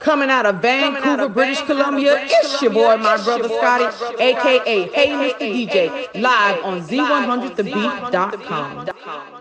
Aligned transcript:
Coming 0.00 0.30
out 0.30 0.46
of 0.46 0.62
Vancouver, 0.62 1.08
out 1.08 1.18
of 1.18 1.34
British 1.34 1.58
Vancouver, 1.58 1.82
Columbia, 1.82 2.12
British 2.12 2.32
it's 2.32 2.62
your 2.62 2.72
boy, 2.72 2.96
my 2.98 3.16
brother 3.24 3.48
Scotty, 3.48 3.86
aka 4.22 4.88
Hey 4.92 5.08
Mr. 5.08 5.40
DJ, 5.40 5.90
live 6.14 6.62
on 6.62 6.80
Z100thebeat.com. 6.82 9.37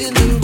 in 0.00 0.14
the 0.14 0.39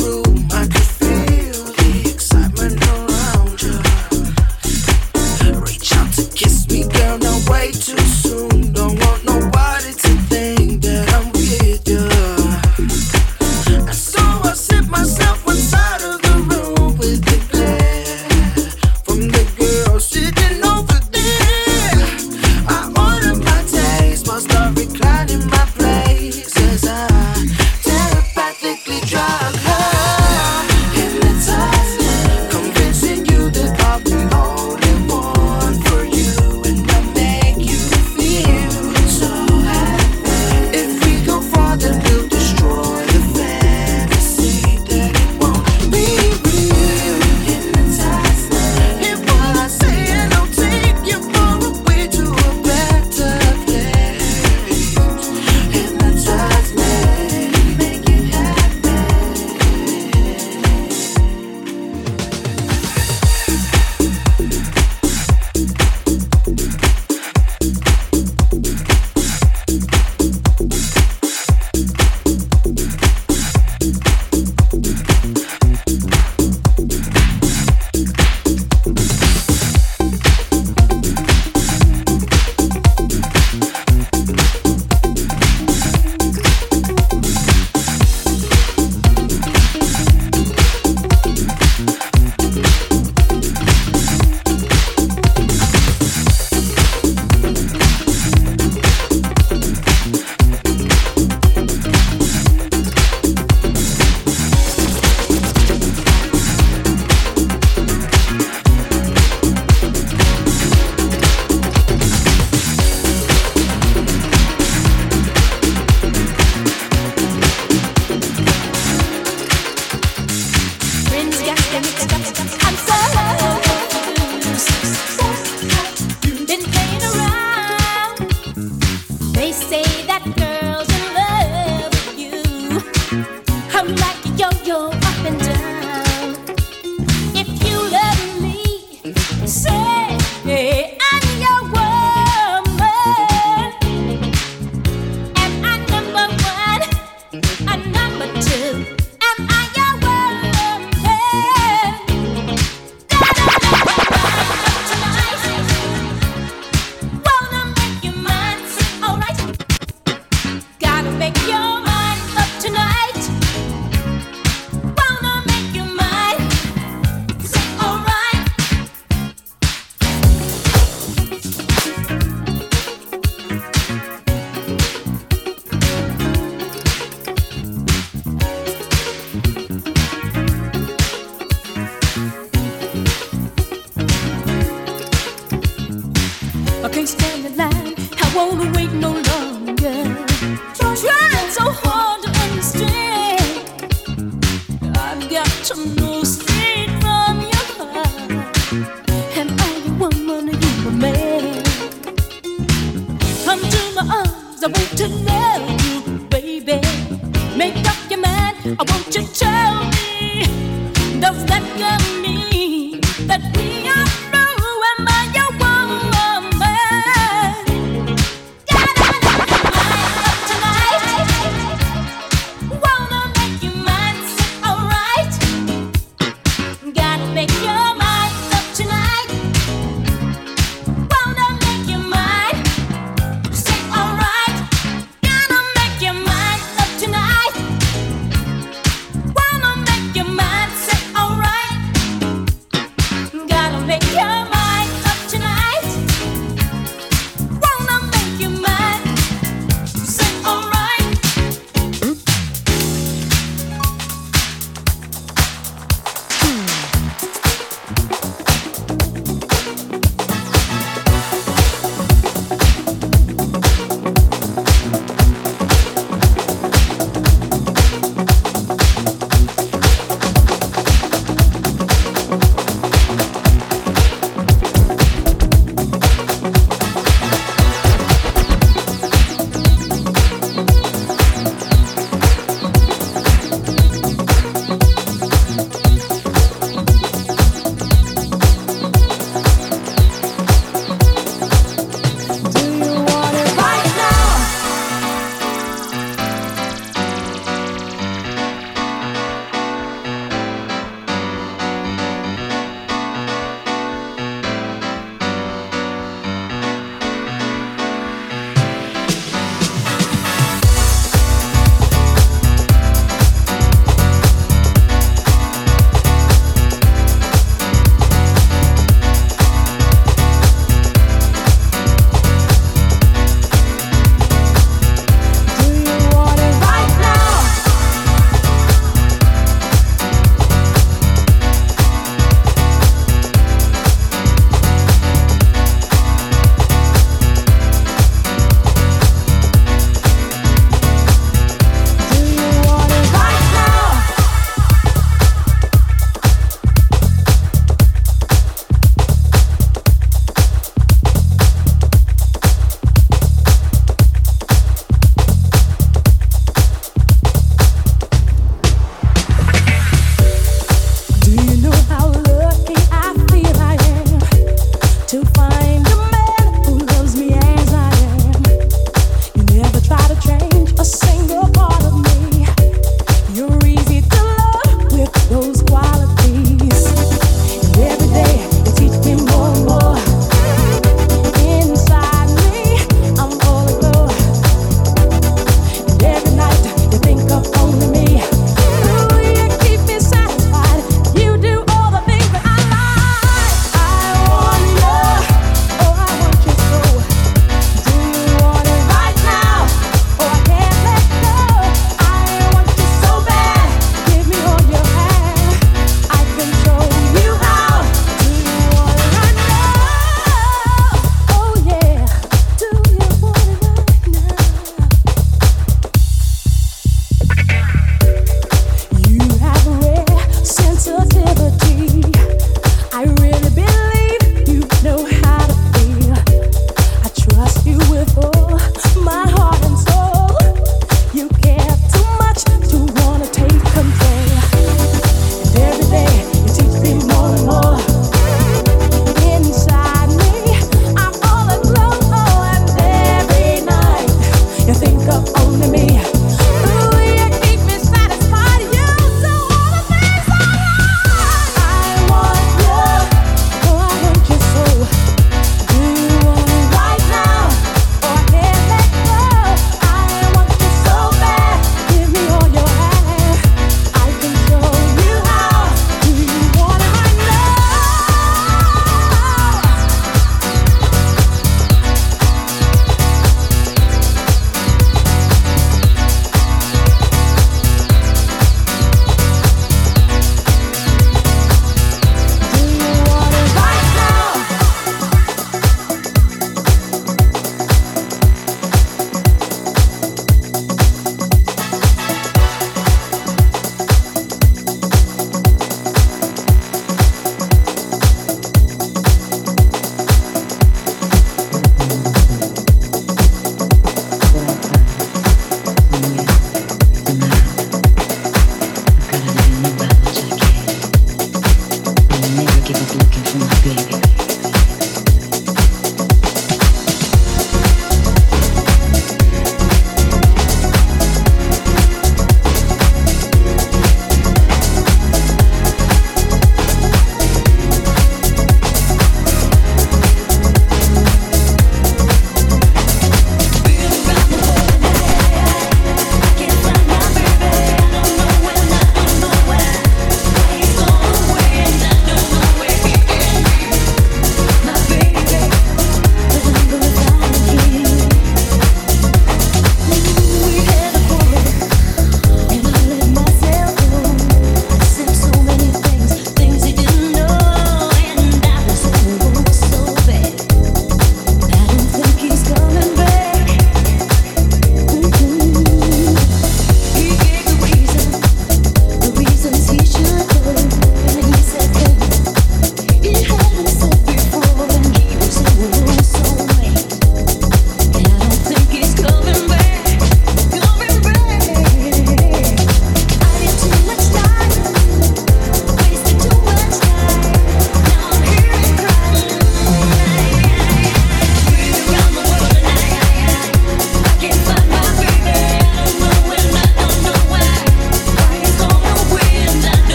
to 195.69 195.75
me. 195.75 195.96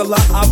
Nicola, 0.00 0.16
I 0.16 0.49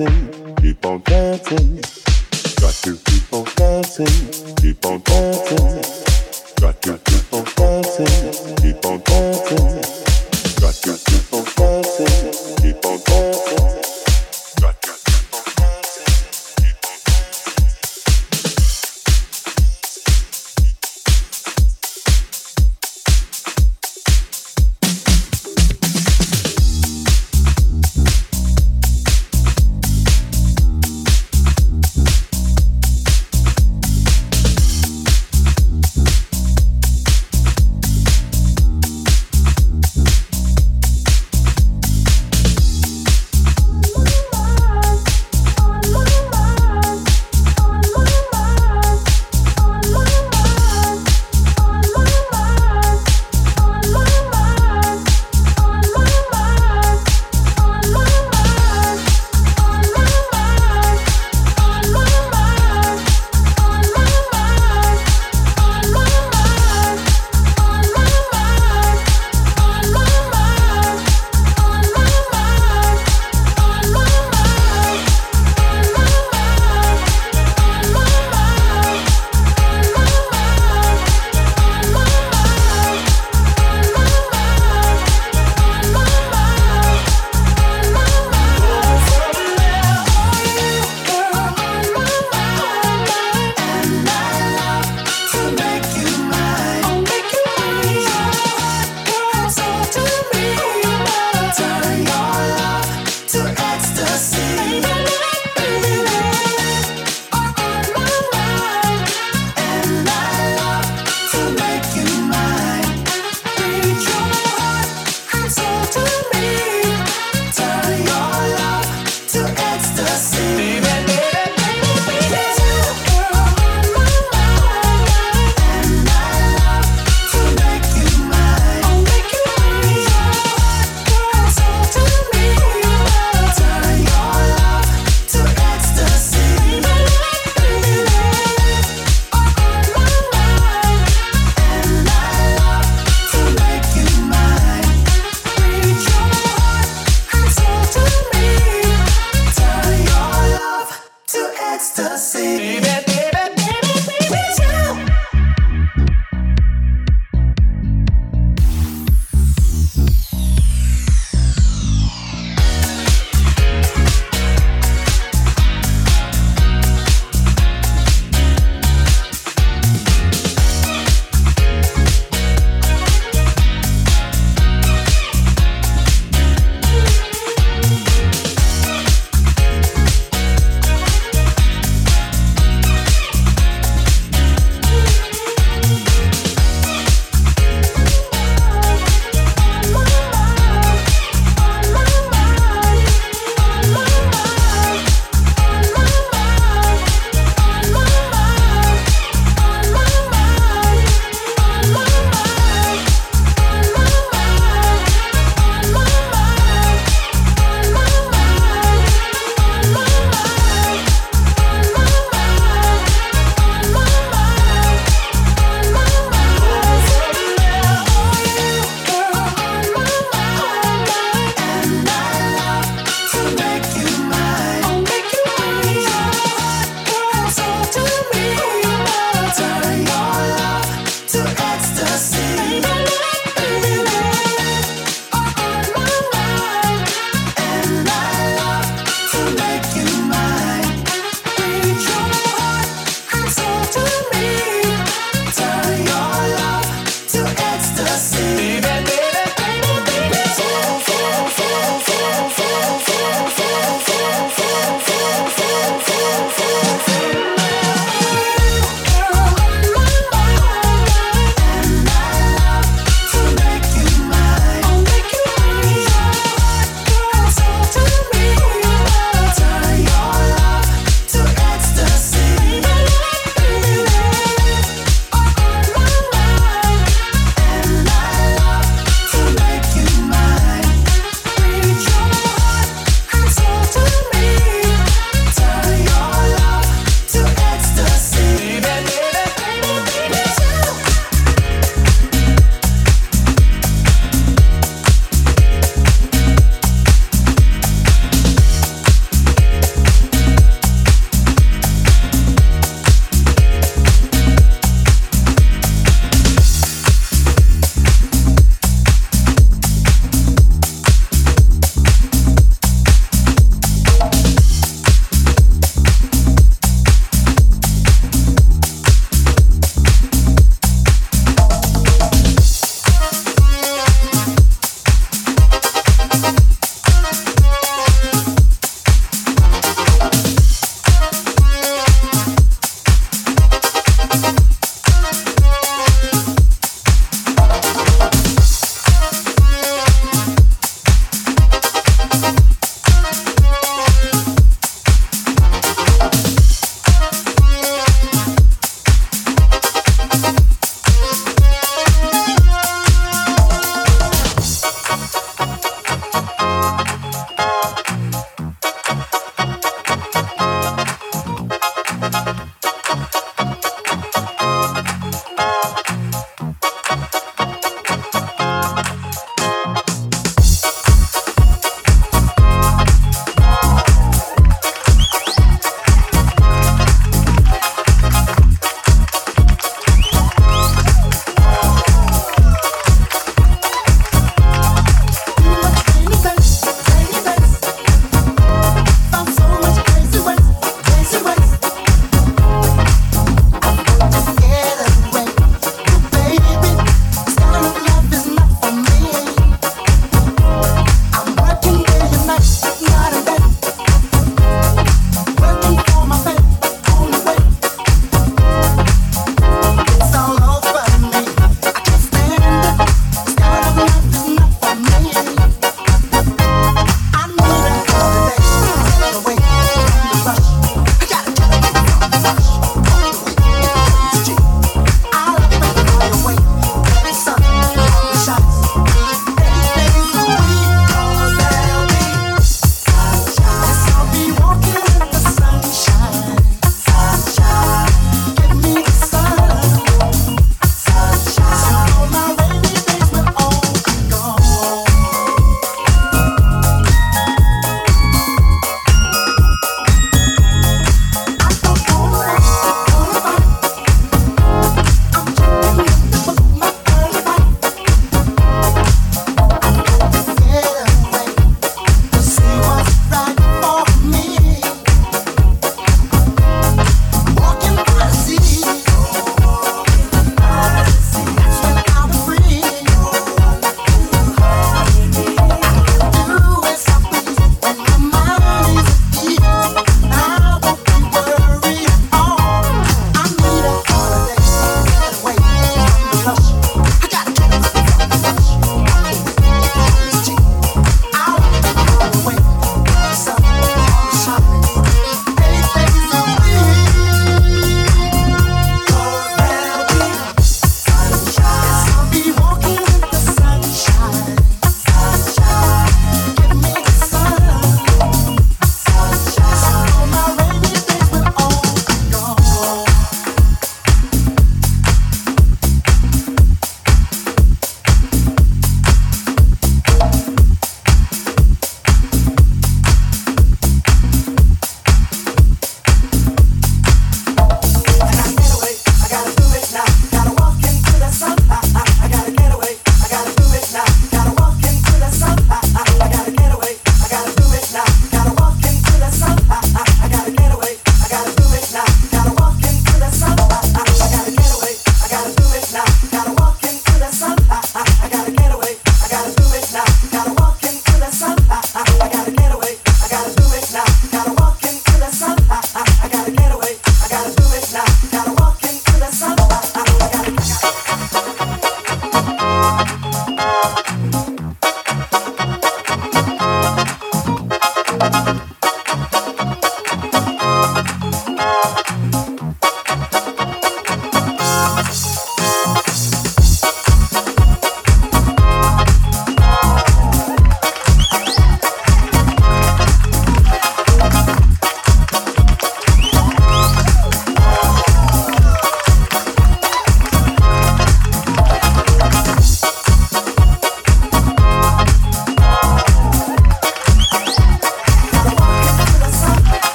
dancing 0.00 0.29